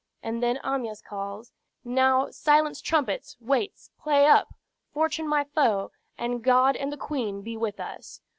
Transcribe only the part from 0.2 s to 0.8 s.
And then